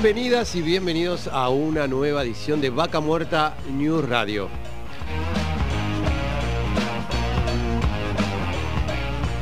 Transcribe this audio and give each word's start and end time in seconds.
Bienvenidas 0.00 0.54
y 0.54 0.62
bienvenidos 0.62 1.26
a 1.26 1.48
una 1.48 1.88
nueva 1.88 2.22
edición 2.22 2.60
de 2.60 2.70
Vaca 2.70 3.00
Muerta 3.00 3.56
News 3.68 4.08
Radio. 4.08 4.48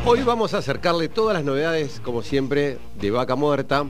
Hoy 0.06 0.23
vamos 0.23 0.55
a 0.55 0.59
acercarle 0.59 1.10
todas 1.10 1.34
las 1.34 1.45
novedades, 1.45 2.01
como 2.01 2.23
siempre, 2.23 2.79
de 2.98 3.10
Vaca 3.10 3.37
Muerta 3.37 3.84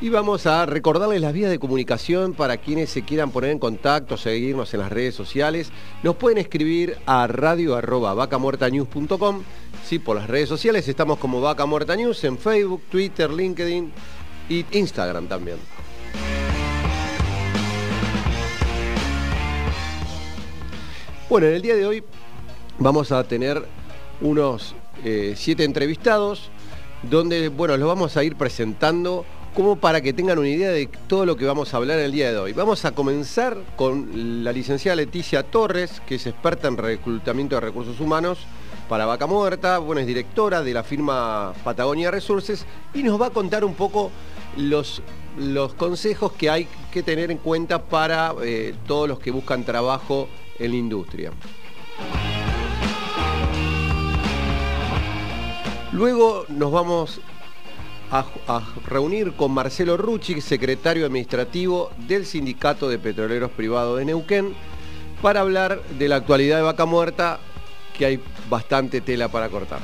y 0.00 0.08
vamos 0.08 0.46
a 0.46 0.64
recordarles 0.64 1.20
las 1.20 1.34
vías 1.34 1.50
de 1.50 1.58
comunicación 1.58 2.32
para 2.32 2.56
quienes 2.56 2.88
se 2.88 3.02
quieran 3.02 3.30
poner 3.30 3.50
en 3.50 3.58
contacto, 3.58 4.16
seguirnos 4.16 4.72
en 4.72 4.80
las 4.80 4.90
redes 4.90 5.14
sociales. 5.14 5.70
Nos 6.02 6.16
pueden 6.16 6.38
escribir 6.38 6.96
a 7.04 7.26
radio.vacamuertanews.com. 7.26 9.42
Sí, 9.84 9.98
por 9.98 10.16
las 10.16 10.30
redes 10.30 10.48
sociales 10.48 10.88
estamos 10.88 11.18
como 11.18 11.42
Vaca 11.42 11.66
Muerta 11.66 11.94
News 11.94 12.24
en 12.24 12.38
Facebook, 12.38 12.84
Twitter, 12.90 13.30
LinkedIn 13.30 13.92
y 14.48 14.64
Instagram 14.72 15.28
también. 15.28 15.58
Bueno, 21.30 21.46
en 21.46 21.54
el 21.54 21.62
día 21.62 21.76
de 21.76 21.86
hoy 21.86 22.02
vamos 22.80 23.12
a 23.12 23.22
tener 23.22 23.64
unos 24.20 24.74
eh, 25.04 25.34
siete 25.36 25.62
entrevistados 25.62 26.50
donde, 27.04 27.50
bueno, 27.50 27.76
los 27.76 27.86
vamos 27.86 28.16
a 28.16 28.24
ir 28.24 28.34
presentando 28.34 29.24
como 29.54 29.76
para 29.76 30.00
que 30.00 30.12
tengan 30.12 30.40
una 30.40 30.48
idea 30.48 30.70
de 30.72 30.88
todo 31.06 31.24
lo 31.24 31.36
que 31.36 31.44
vamos 31.44 31.72
a 31.72 31.76
hablar 31.76 32.00
el 32.00 32.10
día 32.10 32.32
de 32.32 32.38
hoy. 32.38 32.52
Vamos 32.52 32.84
a 32.84 32.96
comenzar 32.96 33.56
con 33.76 34.42
la 34.42 34.50
licenciada 34.50 34.96
Leticia 34.96 35.44
Torres, 35.44 36.02
que 36.04 36.16
es 36.16 36.26
experta 36.26 36.66
en 36.66 36.76
reclutamiento 36.76 37.54
de 37.54 37.60
recursos 37.60 38.00
humanos 38.00 38.40
para 38.88 39.06
Vaca 39.06 39.28
Muerta, 39.28 39.78
bueno, 39.78 40.00
es 40.00 40.08
directora 40.08 40.64
de 40.64 40.74
la 40.74 40.82
firma 40.82 41.54
Patagonia 41.62 42.10
Resources 42.10 42.66
y 42.92 43.04
nos 43.04 43.20
va 43.20 43.26
a 43.26 43.30
contar 43.30 43.64
un 43.64 43.74
poco 43.74 44.10
los, 44.56 45.00
los 45.38 45.74
consejos 45.74 46.32
que 46.32 46.50
hay 46.50 46.66
que 46.90 47.04
tener 47.04 47.30
en 47.30 47.38
cuenta 47.38 47.84
para 47.84 48.34
eh, 48.42 48.74
todos 48.88 49.08
los 49.08 49.20
que 49.20 49.30
buscan 49.30 49.62
trabajo 49.62 50.28
en 50.60 50.70
la 50.70 50.76
industria. 50.76 51.32
Luego 55.92 56.44
nos 56.48 56.70
vamos 56.70 57.20
a, 58.12 58.24
reunir 58.86 59.32
con 59.32 59.52
Marcelo 59.52 59.96
Rucci, 59.96 60.40
secretario 60.40 61.06
administrativo 61.06 61.90
del 62.06 62.26
Sindicato 62.26 62.88
de 62.88 62.98
Petroleros 62.98 63.50
Privados 63.50 63.98
de 63.98 64.04
Neuquén, 64.04 64.54
para 65.22 65.40
hablar 65.40 65.82
de 65.98 66.08
la 66.08 66.16
actualidad 66.16 66.56
de 66.56 66.62
Vaca 66.62 66.86
Muerta, 66.86 67.40
que 67.96 68.06
hay 68.06 68.20
bastante 68.48 69.00
tela 69.00 69.28
para 69.28 69.48
cortar. 69.48 69.80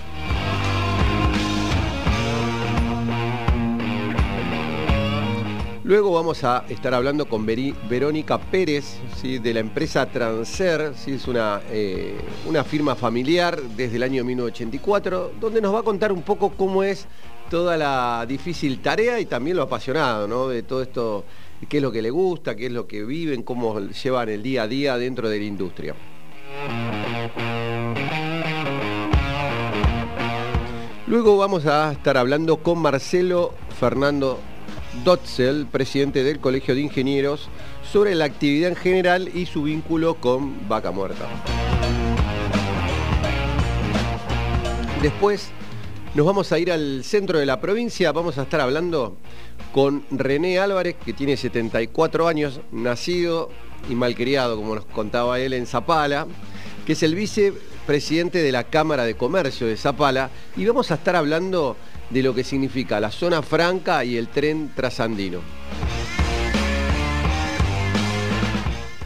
Luego 5.87 6.11
vamos 6.11 6.43
a 6.43 6.65
estar 6.69 6.93
hablando 6.95 7.27
con 7.27 7.47
Verónica 7.47 8.39
Pérez 8.39 8.99
¿sí? 9.23 9.39
de 9.39 9.55
la 9.55 9.61
empresa 9.61 10.05
Transer, 10.07 10.95
¿sí? 10.97 11.13
es 11.13 11.29
una, 11.29 11.61
eh, 11.71 12.17
una 12.45 12.65
firma 12.65 12.97
familiar 12.97 13.63
desde 13.63 13.95
el 13.95 14.03
año 14.03 14.25
1984, 14.25 15.35
donde 15.41 15.61
nos 15.61 15.73
va 15.73 15.79
a 15.79 15.83
contar 15.85 16.11
un 16.11 16.23
poco 16.23 16.51
cómo 16.51 16.83
es 16.83 17.07
toda 17.51 17.77
la 17.77 18.27
difícil 18.27 18.81
tarea 18.81 19.21
y 19.21 19.27
también 19.27 19.57
lo 19.57 19.63
apasionado 19.63 20.27
¿no? 20.27 20.49
de 20.49 20.65
todo 20.65 20.83
esto, 20.83 21.25
qué 21.69 21.77
es 21.77 21.83
lo 21.85 21.93
que 21.93 22.03
le 22.03 22.11
gusta, 22.11 22.57
qué 22.57 22.67
es 22.67 22.73
lo 22.73 22.89
que 22.89 23.05
viven, 23.05 23.45
cómo 23.45 23.79
llevan 23.79 24.29
el 24.29 24.43
día 24.43 24.65
a 24.65 24.67
día 24.67 24.99
dentro 24.99 25.29
de 25.29 25.39
la 25.39 25.45
industria. 25.45 25.95
Luego 31.07 31.37
vamos 31.37 31.65
a 31.67 31.93
estar 31.93 32.17
hablando 32.17 32.57
con 32.57 32.81
Marcelo 32.81 33.55
Fernando 33.79 34.41
Dotzel, 35.05 35.67
presidente 35.67 36.25
del 36.25 36.41
Colegio 36.41 36.75
de 36.75 36.83
Ingenieros, 36.83 37.49
sobre 37.91 38.15
la 38.15 38.25
actividad 38.25 38.71
en 38.71 38.77
general 38.77 39.31
y 39.35 39.47
su 39.47 39.63
vínculo 39.63 40.15
con 40.15 40.69
Vaca 40.69 40.91
Muerta. 40.91 41.27
Después 45.03 45.51
nos 46.15 46.25
vamos 46.25 46.51
a 46.51 46.59
ir 46.59 46.73
al 46.73 47.05
centro 47.05 47.39
de 47.39 47.47
la 47.47 47.61
provincia, 47.61 48.11
vamos 48.11 48.39
a 48.39 48.43
estar 48.43 48.61
hablando 48.61 49.17
con 49.73 50.05
René 50.11 50.59
Álvarez, 50.59 50.97
que 51.05 51.13
tiene 51.13 51.37
74 51.37 52.27
años, 52.27 52.61
nacido 52.73 53.51
y 53.91 53.95
malcriado, 53.95 54.57
como 54.57 54.75
nos 54.75 54.87
contaba 54.87 55.39
él, 55.39 55.53
en 55.53 55.67
Zapala, 55.67 56.27
que 56.87 56.95
es 56.95 57.03
el 57.03 57.15
vicepresidente 57.87 58.43
de 58.43 58.51
la 58.51 58.65
Cámara 58.65 59.05
de 59.05 59.15
Comercio 59.15 59.69
de 59.69 59.77
Zapala, 59.77 60.31
y 60.57 60.65
vamos 60.65 60.91
a 60.91 60.95
estar 60.95 61.15
hablando 61.15 61.77
de 62.11 62.21
lo 62.21 62.35
que 62.35 62.43
significa 62.43 62.99
la 62.99 63.13
zona 63.13 63.43
franca 63.43 64.05
y 64.05 64.17
el 64.17 64.27
tren 64.27 64.73
trasandino. 64.75 65.39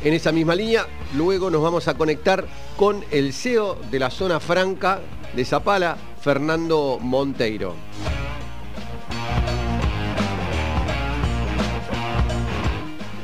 En 0.02 0.14
esa 0.14 0.32
misma 0.32 0.54
línea, 0.54 0.86
luego 1.14 1.50
nos 1.50 1.62
vamos 1.62 1.88
a 1.88 1.94
conectar 1.94 2.46
con 2.78 3.04
el 3.10 3.34
CEO 3.34 3.76
de 3.90 3.98
la 3.98 4.08
zona 4.08 4.40
franca 4.40 5.00
de 5.36 5.44
Zapala, 5.44 5.98
Fernando 6.22 6.98
Monteiro. 7.02 7.74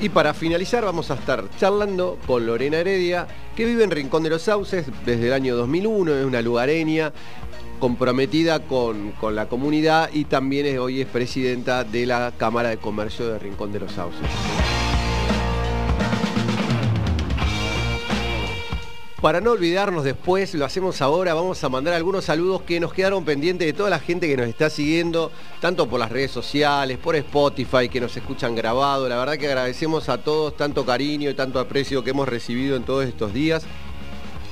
Y 0.00 0.10
para 0.10 0.34
finalizar 0.34 0.84
vamos 0.84 1.10
a 1.10 1.14
estar 1.14 1.44
charlando 1.58 2.18
con 2.26 2.44
Lorena 2.44 2.78
Heredia, 2.78 3.26
que 3.56 3.64
vive 3.64 3.82
en 3.82 3.90
Rincón 3.90 4.22
de 4.22 4.30
los 4.30 4.42
Sauces 4.42 4.86
desde 5.06 5.28
el 5.28 5.32
año 5.32 5.56
2001, 5.56 6.14
es 6.14 6.24
una 6.26 6.42
lugareña 6.42 7.12
comprometida 7.78 8.60
con, 8.60 9.14
la 9.32 9.48
comunidad 9.48 10.10
y 10.12 10.24
también 10.24 10.78
hoy 10.78 11.00
es 11.00 11.06
presidenta 11.06 11.84
de 11.84 12.06
la 12.06 12.32
Cámara 12.36 12.70
de 12.70 12.76
Comercio 12.76 13.26
de 13.28 13.38
Rincón 13.38 13.72
de 13.72 13.80
los 13.80 13.92
Sauces. 13.92 14.26
Para 19.26 19.41
no 19.41 19.50
olvidarnos 19.50 20.04
después, 20.04 20.54
lo 20.54 20.64
hacemos 20.64 21.03
ahora, 21.03 21.34
vamos 21.34 21.64
a 21.64 21.69
mandar 21.69 21.94
algunos 21.94 22.26
saludos 22.26 22.62
que 22.62 22.78
nos 22.78 22.92
quedaron 22.92 23.25
pendientes 23.25 23.66
de 23.66 23.72
toda 23.72 23.91
la 23.91 23.98
gente 23.98 24.28
que 24.28 24.37
nos 24.37 24.47
está 24.47 24.70
siguiendo, 24.70 25.32
tanto 25.60 25.88
por 25.88 25.98
las 25.98 26.12
redes 26.12 26.31
sociales, 26.31 26.97
por 26.97 27.16
Spotify, 27.16 27.88
que 27.88 28.00
nos 28.00 28.16
escuchan 28.16 28.54
grabado. 28.54 29.09
La 29.09 29.16
verdad 29.16 29.36
que 29.36 29.48
agradecemos 29.48 30.09
a 30.09 30.19
todos 30.19 30.56
tanto 30.56 30.86
cariño 30.86 31.28
y 31.28 31.34
tanto 31.34 31.59
aprecio 31.59 32.04
que 32.04 32.10
hemos 32.10 32.28
recibido 32.28 32.76
en 32.76 32.84
todos 32.84 33.04
estos 33.04 33.34
días. 33.34 33.65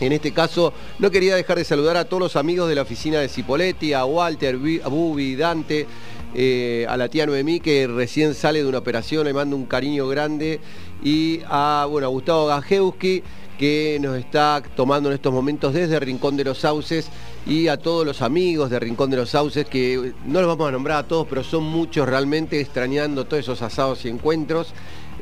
En 0.00 0.10
este 0.10 0.32
caso, 0.32 0.72
no 0.98 1.08
quería 1.12 1.36
dejar 1.36 1.56
de 1.56 1.64
saludar 1.64 1.96
a 1.96 2.06
todos 2.06 2.24
los 2.24 2.34
amigos 2.34 2.68
de 2.68 2.74
la 2.74 2.82
oficina 2.82 3.20
de 3.20 3.28
Cipoletti, 3.28 3.92
a 3.92 4.04
Walter, 4.04 4.58
a 4.82 4.88
Bubi, 4.88 5.36
Dante, 5.36 5.86
eh, 6.34 6.84
a 6.88 6.96
la 6.96 7.08
tía 7.08 7.26
Noemí, 7.26 7.60
que 7.60 7.86
recién 7.86 8.34
sale 8.34 8.64
de 8.64 8.68
una 8.68 8.78
operación, 8.78 9.24
le 9.24 9.32
mando 9.32 9.54
un 9.54 9.66
cariño 9.66 10.08
grande, 10.08 10.58
y 11.04 11.42
a, 11.46 11.86
bueno, 11.88 12.08
a 12.08 12.10
Gustavo 12.10 12.46
Gajewski, 12.46 13.22
que 13.58 13.98
nos 14.00 14.16
está 14.16 14.62
tomando 14.74 15.08
en 15.08 15.14
estos 15.14 15.32
momentos 15.32 15.72
desde 15.74 16.00
Rincón 16.00 16.36
de 16.36 16.44
los 16.44 16.58
Sauces, 16.58 17.08
y 17.46 17.68
a 17.68 17.76
todos 17.76 18.06
los 18.06 18.22
amigos 18.22 18.70
de 18.70 18.80
Rincón 18.80 19.10
de 19.10 19.16
los 19.18 19.30
Sauces, 19.30 19.66
que 19.66 20.12
no 20.24 20.40
los 20.40 20.48
vamos 20.48 20.68
a 20.68 20.72
nombrar 20.72 20.98
a 20.98 21.08
todos, 21.08 21.26
pero 21.28 21.44
son 21.44 21.64
muchos 21.64 22.08
realmente 22.08 22.60
extrañando 22.60 23.24
todos 23.24 23.44
esos 23.44 23.62
asados 23.62 24.04
y 24.04 24.08
encuentros. 24.08 24.72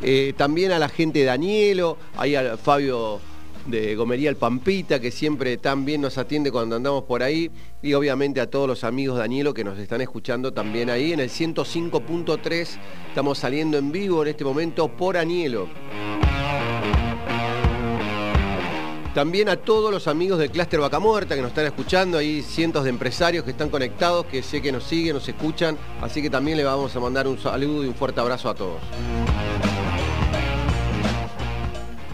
Eh, 0.03 0.35
también 0.37 0.73
a 0.73 0.79
la 0.79 0.89
gente 0.89 1.21
de 1.21 1.27
Danielo, 1.27 1.97
ahí 2.17 2.35
a 2.35 2.57
Fabio 2.57 3.21
de 3.67 3.95
Gomería 3.95 4.29
El 4.29 4.37
Pampita, 4.37 5.01
que 5.01 5.11
siempre 5.11 5.57
tan 5.57 5.85
bien 5.85 6.01
nos 6.01 6.19
atiende 6.19 6.51
cuando 6.51 6.77
andamos 6.77 7.05
por 7.05 7.23
ahí, 7.23 7.51
y 7.83 7.95
obviamente 7.95 8.41
a 8.41 8.51
todos 8.51 8.67
los 8.67 8.85
amigos 8.85 9.19
Danielo 9.19 9.55
que 9.55 9.65
nos 9.65 9.79
están 9.79 10.01
escuchando 10.01 10.53
también 10.53 10.91
ahí 10.91 11.13
en 11.13 11.21
el 11.21 11.31
105.3, 11.31 12.69
estamos 13.09 13.39
saliendo 13.39 13.79
en 13.79 13.93
vivo 13.93 14.23
en 14.23 14.29
este 14.29 14.45
momento 14.45 14.89
por 14.89 15.17
Anielo. 15.17 15.69
También 19.15 19.51
a 19.51 19.57
todos 19.57 19.91
los 19.91 20.09
amigos 20.09 20.39
del 20.39 20.51
Clúster 20.51 20.81
Vaca 20.81 20.99
Muerta 20.99 21.35
que 21.35 21.43
nos 21.43 21.51
están 21.51 21.67
escuchando, 21.67 22.17
hay 22.17 22.41
cientos 22.41 22.85
de 22.85 22.91
empresarios 22.91 23.45
que 23.45 23.51
están 23.51 23.69
conectados, 23.69 24.25
que 24.25 24.43
sé 24.43 24.63
que 24.63 24.73
nos 24.73 24.85
siguen, 24.85 25.13
nos 25.13 25.29
escuchan, 25.29 25.77
así 26.01 26.23
que 26.23 26.31
también 26.31 26.57
le 26.57 26.65
vamos 26.65 26.97
a 26.97 27.01
mandar 27.01 27.29
un 27.29 27.39
saludo 27.39 27.85
y 27.85 27.89
un 27.89 27.95
fuerte 27.95 28.21
abrazo 28.21 28.49
a 28.49 28.55
todos. 28.55 28.81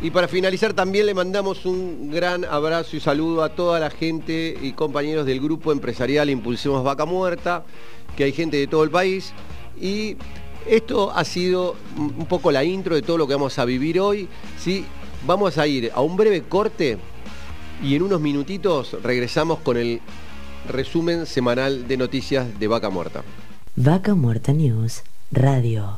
Y 0.03 0.11
para 0.11 0.27
finalizar 0.27 0.75
también 0.75 1.07
le 1.07 1.15
mandamos 1.15 1.67
un 1.67 2.11
gran 2.11 2.45
abrazo 2.45 2.97
y 2.97 3.01
saludo 3.01 3.45
a 3.45 3.51
toda 3.51 3.79
la 3.79 3.91
gente 3.91 4.59
y 4.61 4.73
compañeros 4.73 5.25
del 5.25 5.41
grupo 5.41 5.71
empresarial 5.71 6.29
Impulsemos 6.31 6.83
Vaca 6.83 7.05
Muerta, 7.05 7.65
que 8.17 8.25
hay 8.25 8.33
gente 8.33 8.57
de 8.57 8.67
todo 8.67 8.83
el 8.83 8.91
país. 8.91 9.33
Y 9.81 10.17
esto 10.67 11.13
ha 11.15 11.25
sido 11.25 11.77
un 11.97 12.27
poco 12.27 12.51
la 12.51 12.65
intro 12.65 12.97
de 12.97 13.03
todo 13.03 13.19
lo 13.19 13.29
que 13.29 13.35
vamos 13.35 13.57
a 13.59 13.65
vivir 13.65 14.01
hoy. 14.01 14.29
¿sí? 14.59 14.85
Vamos 15.27 15.59
a 15.59 15.67
ir 15.67 15.91
a 15.95 16.01
un 16.01 16.17
breve 16.17 16.43
corte 16.43 16.99
y 17.83 17.95
en 17.95 18.03
unos 18.03 18.21
minutitos 18.21 18.97
regresamos 19.03 19.59
con 19.61 19.77
el 19.77 20.01
resumen 20.69 21.27
semanal 21.27 21.89
de 21.89 21.97
noticias 21.97 22.59
de 22.59 22.69
Vaca 22.69 22.91
Muerta. 22.91 23.23
Vaca 23.77 24.15
Muerta 24.15 24.53
News 24.53 25.03
Radio. 25.31 25.95